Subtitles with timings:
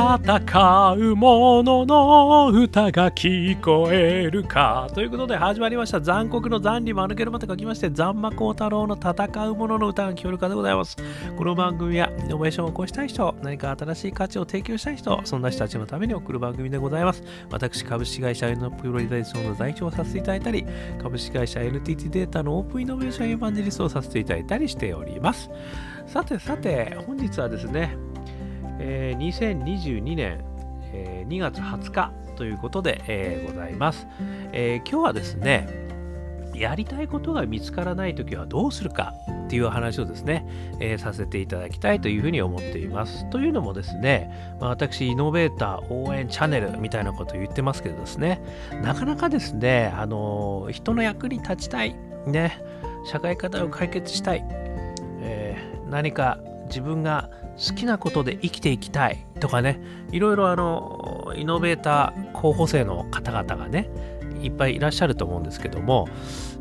[0.00, 4.88] 戦う者の歌が聞こえるか。
[4.94, 6.00] ということで始まりました。
[6.00, 10.96] 残酷の残に間抜けるまと書きまして、残魔高太郎の戦う者の歌が聞こえるかでございます。
[11.36, 17.22] この番組はイノベーションを起こしたい人、何か新しい価値を提供したい人、そんな人たちのために送る番組でございます。
[17.50, 20.64] 私、株式会社 N のプロリダイションの代表をさせていただいたり、
[21.02, 25.50] 株式会社 NTT データのオープンイノベーションエヴァンジリストをさせていただいたりしております。
[26.06, 27.98] さてさて、本日はですね、
[28.80, 30.44] えー、2022年、
[30.92, 34.06] えー、2月20日ということで、えー、ございます、
[34.52, 35.90] え今日はですね
[36.54, 39.14] やりたいことが見つからないときはどうするか
[39.46, 40.46] っていう話をですね、
[40.78, 43.28] えー、させていただきたいというふうに思っています。
[43.30, 44.30] というのもですね、
[44.60, 48.42] まあ、私、イノベーター応援チャンネルみたいなことを言ってますけどですね、
[48.82, 52.62] なかなかですね、あのー、人の役に立ちたい、ね、
[53.06, 54.44] 社会課題を解決したい、
[55.22, 57.30] えー、何か自分が
[57.68, 59.26] 好きなことで生きていきたい。
[59.38, 59.80] とかね。
[60.12, 63.90] いろいろあのイノベーター候補生の方々がね
[64.42, 66.08] いっぱいいらっしゃると思うんですけども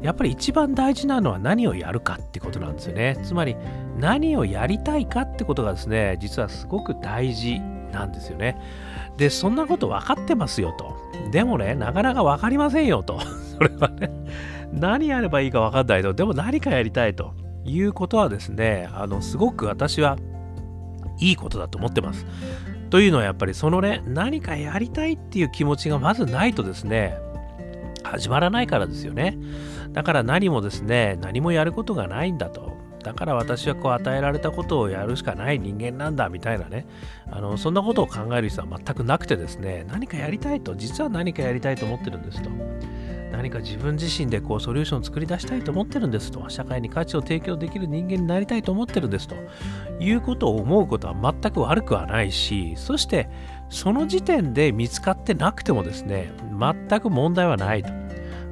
[0.01, 3.17] やっぱり一番大事なのは何をやるかってことなんですよね。
[3.23, 3.55] つまり
[3.97, 7.59] 何をやりたいかってことがですね実はすごく大事
[7.91, 8.57] なんですよね。
[9.17, 10.95] でそんなこと分かってますよと。
[11.31, 13.19] でもねなかなか分かりませんよと。
[13.57, 14.11] それはね。
[14.71, 16.13] 何やればいいか分かんないと。
[16.13, 17.33] でも何かやりたいと
[17.65, 20.17] いうことはですねあのすごく私は
[21.19, 22.25] いいことだと思ってます。
[22.89, 27.17] というのはやっぱりそのね何かやりたいっていう気持ちがまずないとですね
[28.03, 29.37] 始まらないからですよね。
[29.91, 32.77] だから何もですね何もやることがないんだと。
[33.03, 36.85] だから私はこう与えられたことをやるしかない人間なんだみたいなね
[37.31, 42.49] あのそんなことを考える必要は全くなくてですね何かやりたいと実は何かやりたいと思ってるんですと。
[43.31, 46.49] 何か自分自身でこうソリューションを作り出したいと思ってるんですと。
[46.49, 49.36] 社会に価値を提供できる人間になりたいと思ってるんですと。
[49.99, 53.30] いうことを思うことは全く悪くはないしそして
[53.69, 57.89] その時点で見つかってなくてもですね全く問題はないと。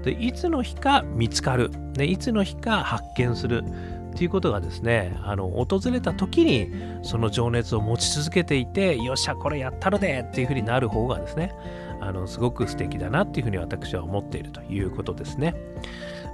[0.04, 1.72] でいつの日か見つかる。
[1.94, 3.64] でいつの日か発見する。
[4.18, 6.72] っていうことがですねあの訪れた時に
[7.04, 11.54] その情熱を持ち続けていてよっしゃこれやったるでっていうふうになる方がですね
[12.00, 15.56] あのすごく素敵だなっていうふうに私は思っているということですね。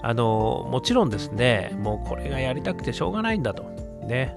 [0.02, 3.64] あのもちろんですねもうこれがやりたくてしょうがないんだと。
[4.08, 4.36] ね。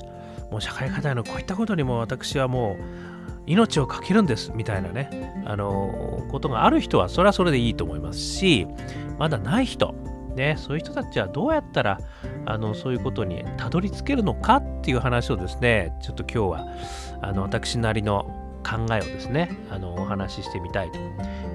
[0.51, 2.85] もう社会課題のこういったことにも私はもう
[3.47, 5.43] 命を懸けるんですみたいなね。
[5.45, 8.67] あのことがある人はそれはそれでいいと思いますし
[9.19, 9.95] まだない人。
[10.37, 11.99] ね、そういう人たちはどうやったら
[12.45, 16.67] あのそういうことにたどり着けるのかっていう話をですねちょっと今日は
[17.23, 20.99] あの私なりの考えをですね、あのお話ししてみたいと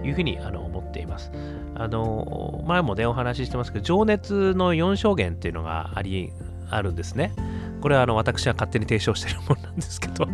[0.08, 1.32] いうふうにあの思っています。
[1.76, 6.32] あの前もね、お話ししてますけど、情熱の4証言っていうのがあり、
[6.70, 7.34] あるんですね。
[7.82, 10.26] これはあの私が勝手に提唱してるものなんですけど、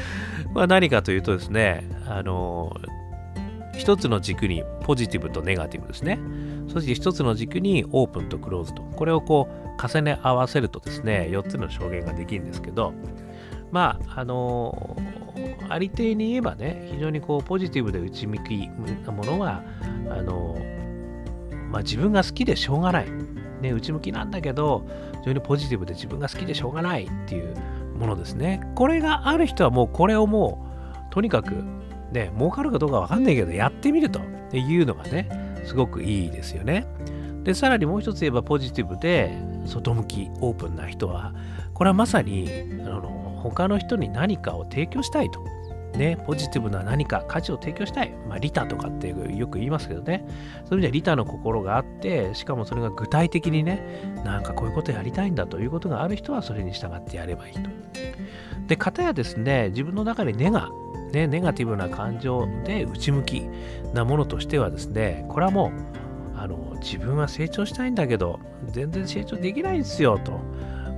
[0.54, 2.74] まあ何かというとですね、あの
[3.76, 6.18] 一つの軸にポジティブとネガティブですね。
[6.68, 8.82] そして一つの軸にオープンとクローズと。
[8.82, 12.94] これをこう重ね合わせるとですね、4つの証言ができるんですけど、
[13.70, 14.96] まあ、あの
[15.72, 18.68] ありていに言えばね、非常にこうポジティブで内向き
[19.04, 19.62] なものは、
[20.10, 20.56] あの
[21.70, 23.06] まあ、自分が好きでしょうがない。
[23.62, 24.86] ね、内向きなんだけど、
[25.20, 27.56] 非常にポジティブで自分が好きでしょうがないっていう
[27.96, 28.60] ものですね。
[28.74, 30.66] これがある人はもうこれをも
[31.10, 31.54] う、とにかく、
[32.12, 34.20] ね、儲かるかどうかわかんないけど、やってみると
[34.52, 35.28] いうのがね、
[35.64, 36.86] すごくいいですよね。
[37.44, 41.32] で、さらにもう一つ言えばポジティブで外向き、オープンな人は、
[41.72, 42.48] これはまさに、
[42.84, 45.40] あの他の人に何かを提供したいと。
[45.96, 48.12] ね、ポジティブな何か価値を提供したい。
[48.28, 50.24] まあ、利他とかってよく言いますけどね。
[50.28, 50.36] そうい
[50.70, 53.82] う意味では利他の心があって、しかもそれが具体的にね、
[54.24, 57.60] なんかこういうことやりたいんだということがある人はそれに従ってやればいいと。
[58.66, 60.70] で、かたやですね、自分の中に根が、
[61.12, 63.48] ね、ネガティブな感情で内向き
[63.92, 65.72] なものとしてはですね、これはも
[66.34, 70.40] う、あの自分は成長したいんだけど、全然成長できないんですよと。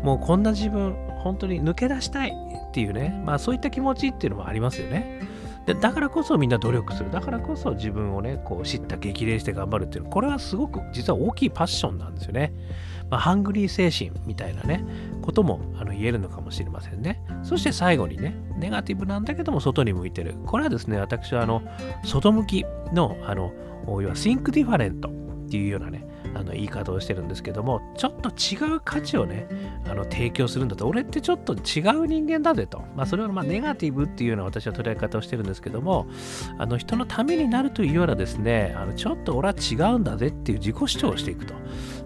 [0.03, 5.21] もうこんな自分、本当に抜け出したいっていうね、まあそういった気持ちっていうのもありますよね。
[5.67, 7.11] でだからこそみんな努力する。
[7.11, 12.53] だからこそ自分をね、こう知った激励して頑張るっていう、これはすごく実は大きいパッションなんですよね。
[13.11, 14.85] まあ、ハングリー精神みたいなね、
[15.23, 17.23] こともあの言えるのかもしれませんね。
[17.43, 20.35] そして最後にね、ネガティブなんだけども外に向いてる。
[20.45, 21.63] これはですね、私はあの、
[22.05, 23.53] 外向きの、あの、
[23.87, 29.47] 要は think different っていうようなね、あの言い方をしてるんですけどもちょっと違う価値をね
[29.87, 30.87] あの提供するんだと。
[30.87, 36.07] 俺ってちょっと違う人間だぜと、まあ、それはまあネガティブっていうような私は捉え方をしてるんですけども
[36.59, 41.55] あの人のためになるというようなですねあのちょっと俺は違うんだぜっていう自己主張をしていくと、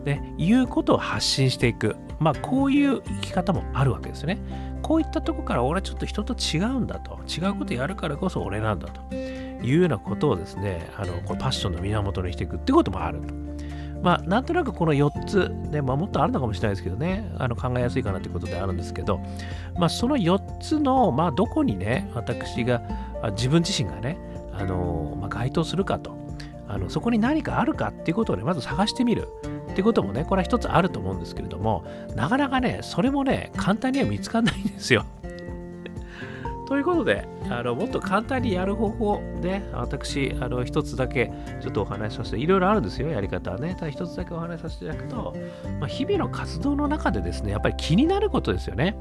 [0.04, 1.96] ね、いうことを発信していく。
[2.20, 4.38] まあこういう生き方もあるわけですね。
[4.82, 7.20] こういったとこから俺はちょっと人と違うんだと。
[7.28, 9.14] 違うことやるからこそ俺なんだと。
[9.62, 13.47] いうようなことをですねあのこれパッションの源にしていくってこともあると。
[14.02, 19.20] まあ、なんとなくこの4つ、ねまあ、もっとあるのかもしれないですけどね、あの考えやすいかなということであるんですけど、
[19.76, 22.82] まあ、その4つの、まあ、どこにね、私が、
[23.32, 24.18] 自分自身がね、
[24.52, 26.16] あのまあ、該当するかと。
[26.68, 29.28] あの、そこに何かあるかっていうことをね、まず探してみる。
[29.70, 31.84] っていうこともね、これは一つあると思うんですけれども、
[32.14, 35.04] なかなかね、それもね、簡単には見つかんないんですよ。
[36.68, 41.32] ということで、あのもっと簡単にやる方法で、私、あの一つだけ
[41.62, 43.74] ちょっとお話しさせて、いろいろあるんですよ、やり方はね。
[43.74, 45.34] ただ一つだけお話しさせていただくと、
[45.80, 48.98] まあ、日々の活動の中でですね、やっぱり気になることですよね。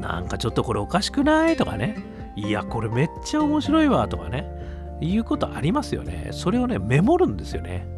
[0.00, 1.96] なんかちょっとこれおかしくないとかね、
[2.36, 4.48] いや、これめっちゃ面白いわとかね、
[5.00, 6.28] いうことありますよね。
[6.30, 7.88] それをね、メモるんですよね。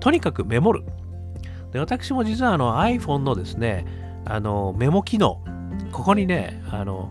[0.00, 0.84] とにかくメモる。
[1.72, 3.86] で私も実はあの iPhone のですね、
[4.26, 5.42] あのメモ機能、
[5.90, 7.10] ここにね、あの、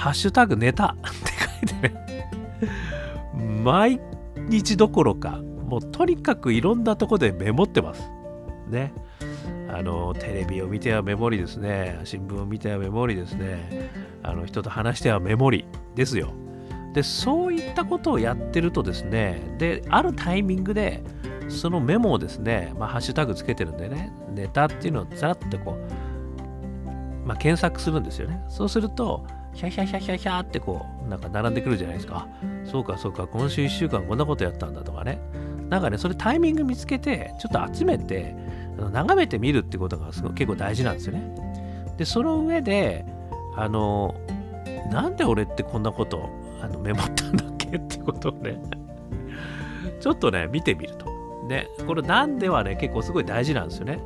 [0.00, 4.00] ハッシュタグネタ って書いてね、毎
[4.48, 8.10] 日どころか、もうとにかくいろんなとこでメモってます。
[8.70, 8.94] ね。
[9.68, 12.00] あのテレビを見てはメモリですね。
[12.04, 13.90] 新聞を見てはメモリですね。
[14.22, 16.32] あの人と話してはメモリですよ。
[16.94, 21.04] で、そういったことをやってるとですね、で、あるタイミングで、
[21.48, 28.42] そのメモをですね、まあ、ハッシュタグつけてるんでね、ネタっていうのをざらっとこう、まあ、検索するんですよね。
[28.48, 32.28] そうすると、ヒャヒャヒャヒャヒャってこう、なんか並んでくるじゃないですか。
[32.64, 35.20] そうかそうか、今週1週間こんなことやったんだとかね。
[35.68, 38.34] なんかね、それタイミング見つけて、ちょっと集めて、
[38.92, 41.34] 眺めてみるってことがすごい結構大事なんですよね。
[41.96, 43.04] で、その上で、
[43.56, 44.14] あの、
[44.90, 46.28] なんで俺ってこんなこと
[46.62, 48.60] あのメモったんだっけってことをね
[50.00, 51.06] ちょっとね、見てみると。
[51.46, 53.98] ね、これなんではね、結構すごい大事なんですよね。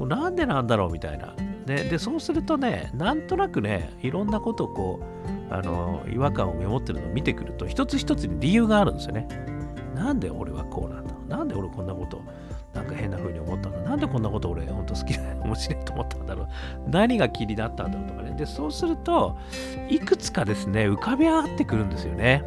[0.00, 1.34] なんでなんだろうみたいな。
[1.68, 5.00] ね、でそうするとねなんとなくねいろんなことをこ
[5.50, 9.28] うあの違和感をメモってるのを見てくると一つ一つに理由があるんですよね。
[9.94, 11.14] なんで俺はこうなんだ？
[11.36, 12.20] なんで俺こんなこと
[12.72, 16.48] なんか変な風に思ったんだなんでこんなこと俺本当好きだ面白いと思ったんだろう？
[16.88, 18.30] 何が気になったんだろうとかね。
[18.36, 19.36] でそうすると
[19.90, 22.44] いくつかですね浮かび上がってくるんですよね。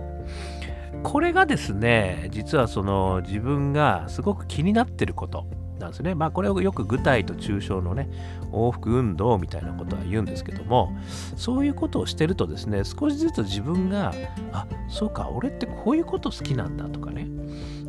[1.04, 5.46] これがですね実はその自分がすごく気になってること。
[5.82, 6.16] なんですね。
[6.16, 8.10] まあこれをよく具体と抽象のね
[8.52, 10.96] 往復運動みたいなことは言うんですけども
[11.36, 14.14] そういうことをしてるとですね少しずつ自分が
[14.52, 17.28] あそうか俺ってこういうこと好きなんだとかね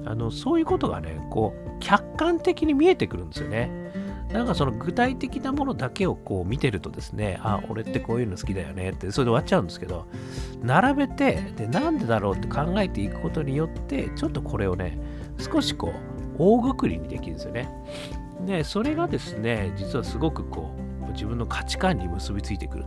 [0.05, 3.83] あのそういうことがねこう客観的に見えてくるんですよね。
[4.33, 10.06] なんかその具体的なものだけをこう見てるとですね、あ、俺ってこういうの好きだよねって、それで終わっちゃうんですけど、
[10.62, 14.99] 並べて、で、なんでだろうって考えていくことによって、ちょっとこれをね、
[15.39, 17.69] 少しこう、大ぐくりにできるんですよね。
[18.46, 20.75] で、それがですね、実はすごくこ
[21.08, 22.84] う、自分の価値観に結びついてくる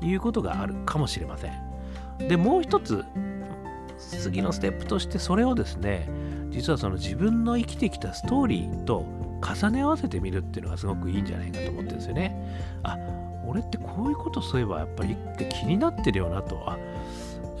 [0.00, 2.28] ということがあるかもしれません。
[2.28, 3.04] で、もう一つ、
[3.96, 6.08] 次のステップとしてそれをですね、
[6.50, 9.06] 実はその自分の生きてきたストーリーと
[9.40, 12.34] 重ね合わせてみるっていうのがすごくいいんじゃないかと思ってるんですよね。
[12.82, 12.96] あ、
[13.46, 15.16] 俺ってこういうことそういえばやっぱり
[15.48, 16.62] 気になってるよなと。
[16.66, 16.76] あ、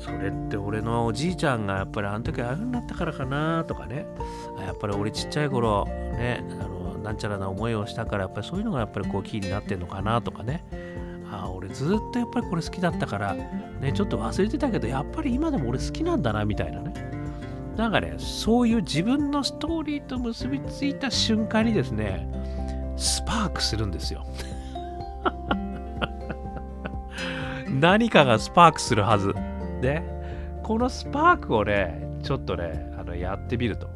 [0.00, 4.06] それって俺のおじいちゃんがやっぱりあの時ああいう風になったからかなとかね。
[4.58, 10.64] やっぱり俺ちっちゃい頃ねあのなんちゃらな思いをしたからやっぱりそういうのがやっぱりこうキーになってんのかなとかね。
[11.32, 16.92] あ俺ずっとやっぱりこれ好きだったからねちょっと忘れてたけどやっぱり今でも俺好きなんだなみたいなね。
[17.76, 22.28] なんかねそういう自分のストーリーと結びついた瞬間にですね
[22.96, 24.24] スパークするんですよ。
[27.70, 29.32] 何かがスパークするはず。
[29.80, 30.02] で、
[30.62, 33.88] このスパークをね、ちょっとね、あのやってみると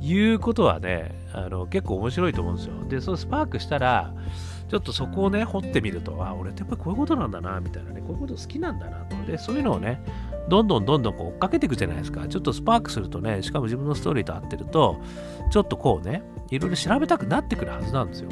[0.00, 2.84] いうことはね、あの結構面白いと思うんですよ。
[2.88, 4.12] で、そのスパークしたら、
[4.68, 9.16] ちょっとそこをね、掘ってみると、あ、俺ってやっぱりこういうことなんだな、みたいなね、こういうこと好きなんだなと。
[9.30, 10.02] で、そういうのをね、
[10.48, 12.26] どんどんどんどんこう追っかけていくじゃないですか。
[12.26, 15.00] ちょっとスパークするとね、しかも自分のストーリーと合ってると、
[15.50, 18.30] ちょっとこうね、いろいろ調べたくなってくるはずなんですよ。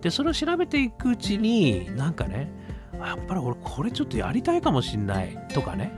[0.00, 2.50] で、それを調べていくうちに、なんかね、
[3.00, 5.92] やっぱり俺これちょっとやりたいかもしんないとかね。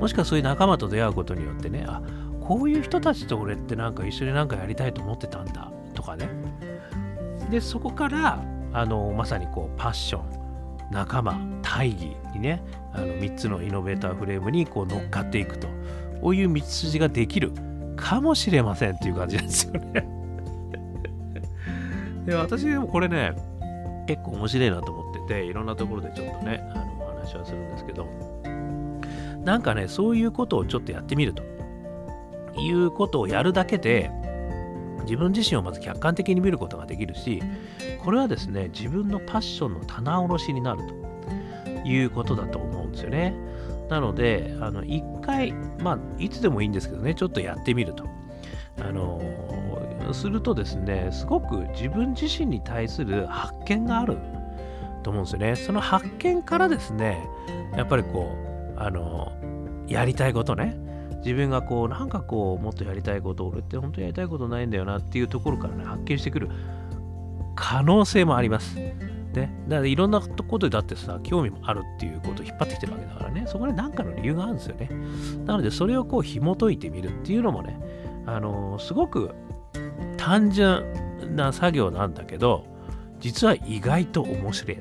[0.00, 2.02] もしくはそういう仲間と出会うことによってねあ
[2.40, 6.28] こういう人たちと俺ってなんか一緒になんかやりたいと思ってたんだとかね。
[7.50, 8.42] でそこから
[8.72, 15.68] あのまさにこうパッション仲間大義にねあの3つのイノベーターフレームにこう乗っかっていくと
[16.20, 17.52] こういう道筋ができる
[17.96, 20.08] かもしれませんっていう感じなんですよね。
[22.26, 23.34] で私でもこれね
[24.06, 25.03] 結構面白いなと思って。
[25.26, 28.06] ていろんなところでちょっとねあのお話はするんですけど。
[29.44, 31.42] なんかねそういうことをちょっとやってみると。
[32.56, 34.12] いうことをやるだけで
[35.02, 37.42] 自分自身をまず客観的に見ることができるし
[37.98, 41.04] これはですね自分のパッションの棚卸しになると。
[41.84, 43.34] いうことだと思うんですよね。
[43.88, 48.04] なので、あの一回、まあ、いつでもいいんですけどね、ちょっとやってみると。
[48.80, 49.22] あの
[50.12, 54.18] するとですね、すごく自分自身に対する発見がある
[55.04, 55.54] と思うんですよね。
[55.54, 57.28] その発見からですね、
[57.76, 58.32] やっぱりこ
[58.76, 59.32] う、あの
[59.86, 60.76] やりたいことね、
[61.18, 66.48] 自分がこう、なんかこう、もっとやりたいこと、俺って本当にやりたいことないんだよなっていうところからね、発見してくる
[67.54, 68.76] 可能性もあります。
[68.76, 74.88] ね、だからいろんなことだってさ、興味もあるっていうことを引っ張ってきてるわけだからね、そこで何かの理由があるんですよね。
[75.44, 77.78] なので、それをこう紐解いてみるっていうのもね、
[78.26, 79.34] あの、すごく
[80.16, 80.84] 単純
[81.34, 82.64] な作業なんだけど、
[83.24, 84.78] 実は意外と面白い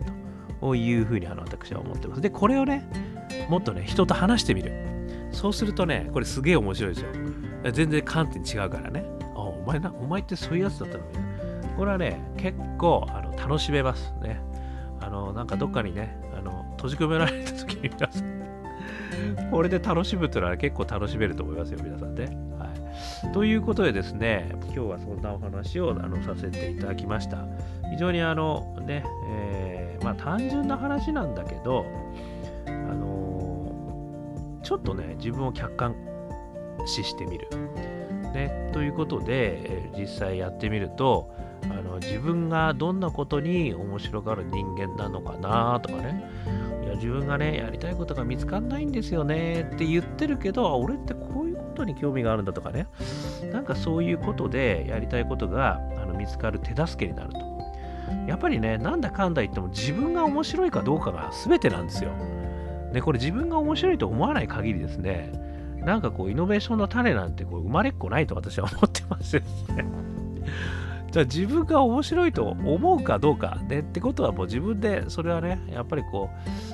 [0.60, 2.20] というふうにあの私は思ってます。
[2.20, 2.86] で、これをね、
[3.48, 4.74] もっとね、人と話してみる。
[5.32, 7.10] そうするとね、これすげえ面白いですよ。
[7.72, 9.06] 全然観点違うからね。
[9.34, 11.70] あ、お前な、お前ってそういうやつだったのみたいな。
[11.78, 14.42] これはね、結構あの楽しめますね。
[15.00, 22.38] あの、なんかどっかにね、あの閉じ込められた時に皆さん、これで楽しむっていうのは結構楽しめると思いますよ、皆さんね。
[23.32, 27.46] ということでですね、今日はそんなお話をあのさせていただきました。
[27.92, 31.86] 非常にあのね、えー、まあ単純な話なんだけど、
[32.68, 35.96] あの、ちょっとね、自分を客観
[36.86, 37.48] 視してみる。
[38.34, 41.34] ね、ということで、実際やってみると、
[41.70, 46.24] あの自分がどんなことに面白がる人間なのかなとかね
[46.84, 52.88] いや自分がねやりたいことが見つかんないんですよねって言ってるけど俺ってこういうことに興味があるんだとかね。
[53.52, 57.40] なんかそういうことでやりたいことがあの見つかる手助けになると。
[58.28, 62.12] やっぱりねなんだかんだ言っても自分が面白いかどうかが全てなんですよ。
[62.94, 65.32] でこれ自分が面白いと思わない限りですね
[65.84, 69.86] なんかこうイノベーションの種なんてこう生まれっこないと私は 思ってますですね。
[71.12, 76.30] じゃあ自分が面白いと思うかどうかでってことはもう自分でそれはねやっぱりこ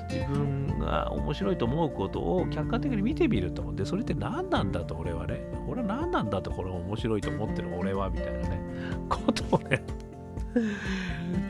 [0.09, 8.61] う自分が面白いと思うことを客観的に見てみるとでそれって何なんだと俺はね俺は何なんだとこれ面白いと思ってる俺はみたいなね
[9.09, 9.83] ことをね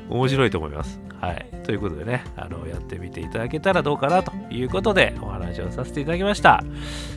[0.09, 0.99] 面白いと思います。
[1.21, 1.45] はい。
[1.63, 6.63] ということでね、あの、やってみていただけたらどうかなということでお話をさせていただきました。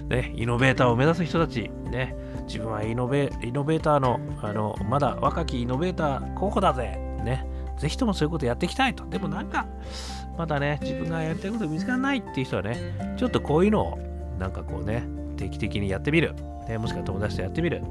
[0.09, 2.14] ね、イノベーターを目指す人たち、ね、
[2.47, 7.12] 自分はイノベイノベーターの、あの、まだ若きイノベーター候補だぜ。
[7.82, 9.04] ぜひともそういうことやっていきたいと。
[9.06, 9.66] でもなんか、
[10.38, 13.98] まだね、自分がやりたいこと見つからないっていう人はね、ちょっとこういうのを、
[14.38, 15.02] なんかこうね、
[15.36, 16.32] 定期的にやってみる。
[16.68, 17.82] ね、もしくは友達とやってみる。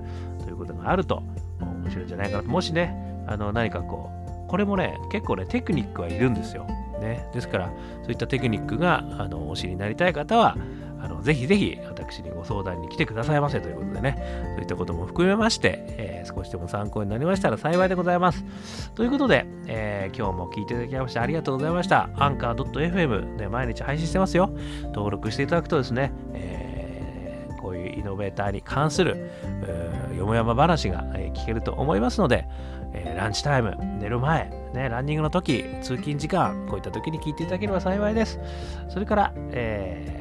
[0.45, 1.21] ということがあると、
[1.59, 2.49] 面白いんじゃないかなと。
[2.49, 2.95] もしね、
[3.27, 4.09] あの、何かこ
[4.45, 6.65] う、これもね、結構ね、テクニックはいるんですよ。
[7.01, 7.27] ね。
[7.33, 7.69] ですから、
[8.03, 10.55] そういったテクニックが、あの、お知りになりたい方は、
[11.03, 14.17] あのぜひぜひ私にご相談に来てくださいませということでね、
[14.55, 18.43] そういったことも含めまして、えー、少しでも参考になりましたら幸いでございます。
[18.93, 22.09] ということで、えー、今日も聞いていただきましてありがとうございました。
[22.15, 24.51] アンカー .fm で毎日配信してますよ。
[24.93, 29.31] 登録していただくとですね、えー、こういうイノベーターに関する
[30.15, 31.03] よもやま話が
[31.33, 32.47] 聞けると思いますので、
[32.93, 38.39] えー、ランチタイム、寝る前、ね、ランニングの時、通勤時間、こういった時に聞いていただければ幸いです。
[38.89, 40.20] それから、えー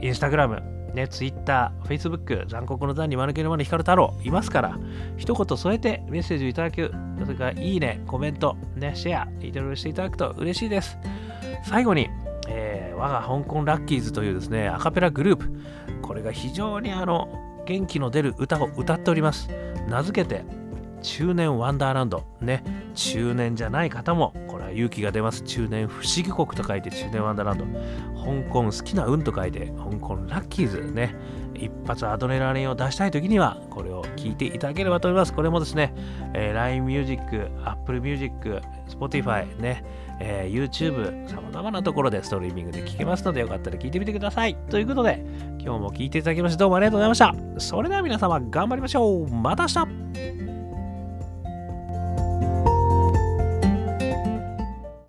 [0.00, 0.62] インスタグラム、
[0.94, 4.78] ね、ツイッター、フェイスブック、残酷の残に間抜けるまで光太郎いますから、
[5.16, 6.92] 一言添えてメッセージをいただく、
[7.24, 10.98] それからいいね、コメント、ね、シェア、いろいろしていただくと嬉しいです。
[11.64, 12.08] 最後に、
[12.48, 15.50] えー、我が香港ラッキーズというですね、アカペラグループ、
[16.02, 17.28] これが非常にあの、
[17.66, 19.50] 元気の出る歌を歌っております。
[19.88, 20.44] 名付けて、
[21.02, 22.24] 中年ワンダーランド。
[22.40, 22.64] ね、
[22.94, 24.32] 中年じゃない方も、
[24.72, 25.42] 勇気が出ます。
[25.42, 27.64] 中年不思議国と書いて中年ワンダーランド。
[27.64, 31.14] 香港好きな運と書いて、香港ラッキーズね。
[31.54, 35.32] 一発アドレナリンを出したい時には、これを聞いていただければと思います。
[35.32, 35.92] これもですね、
[36.34, 39.84] えー、LINE Music、Apple Music、Spotify ね、
[40.20, 44.56] えー、YouTube、様々なところでストリーミングで聴けますので、よかったら聞いてみてください。
[44.70, 45.24] ということで、
[45.58, 47.34] 今日も聴いていただきましてどうもありがとうございました。
[47.58, 49.28] それでは皆様、頑張りましょう。
[49.28, 50.47] また明日